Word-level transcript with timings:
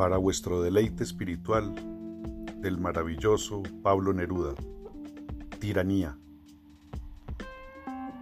para 0.00 0.16
vuestro 0.16 0.62
deleite 0.62 1.04
espiritual 1.04 1.74
del 2.62 2.78
maravilloso 2.78 3.62
Pablo 3.82 4.14
Neruda. 4.14 4.54
Tiranía. 5.58 6.16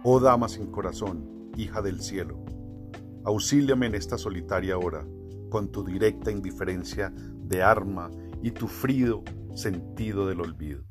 Oh 0.03 0.19
dama 0.19 0.49
sin 0.49 0.67
corazón, 0.73 1.53
hija 1.55 1.81
del 1.81 2.01
cielo, 2.01 2.43
auxíliame 3.23 3.85
en 3.85 3.95
esta 3.95 4.17
solitaria 4.17 4.77
hora, 4.77 5.05
con 5.49 5.71
tu 5.71 5.85
directa 5.85 6.31
indiferencia 6.31 7.13
de 7.15 7.63
arma 7.63 8.11
y 8.43 8.51
tu 8.51 8.67
frío 8.67 9.23
sentido 9.55 10.27
del 10.27 10.41
olvido. 10.41 10.83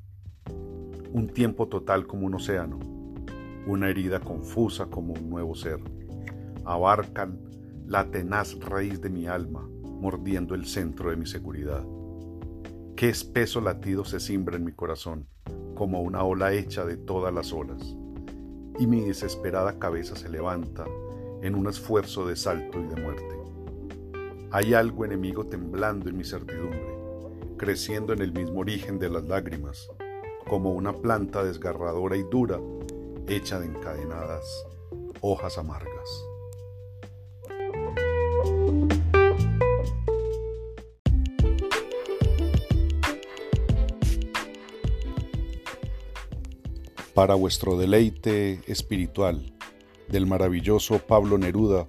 Un 1.13 1.29
tiempo 1.29 1.69
total 1.69 2.07
como 2.07 2.25
un 2.25 2.37
océano, 2.37 2.79
una 3.67 3.91
herida 3.91 4.21
confusa 4.21 4.87
como 4.87 5.13
un 5.13 5.29
nuevo 5.29 5.55
ser, 5.55 5.81
abarcan 6.65 7.39
la 7.85 8.11
tenaz 8.11 8.59
raíz 8.61 9.03
de 9.03 9.11
mi 9.11 9.27
alma, 9.27 9.69
mordiendo 10.01 10.55
el 10.55 10.67
centro 10.67 11.11
de 11.11 11.17
mi 11.17 11.27
seguridad. 11.27 11.85
Qué 12.97 13.09
espeso 13.09 13.61
latido 13.61 14.05
se 14.05 14.21
cimbra 14.21 14.57
en 14.57 14.65
mi 14.65 14.73
corazón, 14.73 15.29
como 15.75 16.03
una 16.03 16.25
ola 16.25 16.53
hecha 16.53 16.85
de 16.85 16.97
todas 16.97 17.33
las 17.33 17.53
olas, 17.53 17.97
y 18.79 18.87
mi 18.87 19.01
desesperada 19.03 19.79
cabeza 19.79 20.17
se 20.17 20.29
levanta 20.29 20.85
en 21.43 21.55
un 21.55 21.69
esfuerzo 21.69 22.27
de 22.27 22.37
salto 22.37 22.81
y 22.81 22.87
de 22.87 23.01
muerte. 23.01 23.37
Hay 24.51 24.75
algo 24.75 25.05
enemigo 25.05 25.45
temblando 25.47 26.09
en 26.09 26.17
mi 26.17 26.25
certidumbre, 26.25 26.97
creciendo 27.57 28.13
en 28.13 28.23
el 28.23 28.33
mismo 28.33 28.61
origen 28.61 28.99
de 28.99 29.11
las 29.11 29.25
lágrimas, 29.25 29.89
como 30.49 30.73
una 30.73 30.93
planta 30.93 31.45
desgarradora 31.45 32.17
y 32.17 32.23
dura, 32.23 32.59
hecha 33.29 33.61
de 33.61 33.67
encadenadas 33.67 34.45
hojas 35.21 35.59
amargas. 35.59 36.28
Para 47.19 47.35
vuestro 47.35 47.77
deleite 47.77 48.61
espiritual 48.69 49.53
del 50.09 50.27
maravilloso 50.27 51.01
Pablo 51.01 51.37
Neruda, 51.37 51.89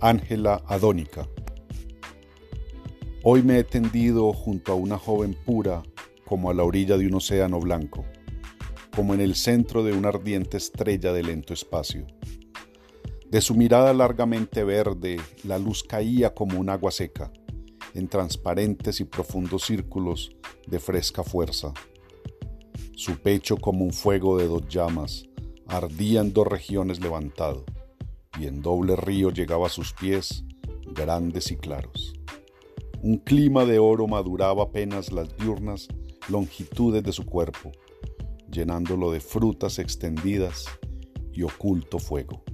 Ángela 0.00 0.60
Adónica. 0.66 1.28
Hoy 3.22 3.44
me 3.44 3.60
he 3.60 3.62
tendido 3.62 4.32
junto 4.32 4.72
a 4.72 4.74
una 4.74 4.98
joven 4.98 5.38
pura 5.46 5.84
como 6.24 6.50
a 6.50 6.54
la 6.54 6.64
orilla 6.64 6.98
de 6.98 7.06
un 7.06 7.14
océano 7.14 7.60
blanco, 7.60 8.04
como 8.96 9.14
en 9.14 9.20
el 9.20 9.36
centro 9.36 9.84
de 9.84 9.92
una 9.92 10.08
ardiente 10.08 10.56
estrella 10.56 11.12
de 11.12 11.22
lento 11.22 11.54
espacio. 11.54 12.04
De 13.30 13.40
su 13.40 13.54
mirada 13.54 13.92
largamente 13.92 14.64
verde, 14.64 15.20
la 15.44 15.58
luz 15.58 15.84
caía 15.84 16.34
como 16.34 16.58
un 16.58 16.70
agua 16.70 16.90
seca, 16.90 17.30
en 17.94 18.08
transparentes 18.08 18.98
y 18.98 19.04
profundos 19.04 19.66
círculos 19.66 20.34
de 20.66 20.80
fresca 20.80 21.22
fuerza. 21.22 21.72
Su 22.96 23.18
pecho 23.18 23.56
como 23.56 23.84
un 23.84 23.92
fuego 23.92 24.38
de 24.38 24.46
dos 24.46 24.68
llamas, 24.68 25.24
ardía 25.66 26.20
en 26.20 26.32
dos 26.32 26.46
regiones 26.46 27.00
levantado, 27.00 27.64
y 28.38 28.46
en 28.46 28.62
doble 28.62 28.94
río 28.94 29.30
llegaba 29.30 29.66
a 29.66 29.70
sus 29.70 29.92
pies, 29.92 30.44
grandes 30.94 31.50
y 31.50 31.56
claros. 31.56 32.14
Un 33.02 33.18
clima 33.18 33.64
de 33.64 33.80
oro 33.80 34.06
maduraba 34.06 34.64
apenas 34.64 35.12
las 35.12 35.36
diurnas 35.36 35.88
longitudes 36.28 37.02
de 37.02 37.12
su 37.12 37.26
cuerpo, 37.26 37.72
llenándolo 38.50 39.10
de 39.10 39.20
frutas 39.20 39.78
extendidas 39.78 40.66
y 41.32 41.42
oculto 41.42 41.98
fuego. 41.98 42.44